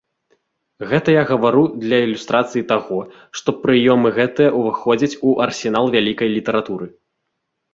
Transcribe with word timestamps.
Гэта 0.91 1.09
я 1.13 1.23
гавару 1.31 1.61
для 1.83 1.99
ілюстрацыі 2.05 2.65
таго, 2.71 2.97
што 3.41 3.49
прыёмы 3.67 4.09
гэтыя 4.17 4.49
ўваходзяць 4.63 5.19
у 5.33 5.37
арсенал 5.47 5.85
вялікай 5.99 6.27
літаратуры. 6.39 6.85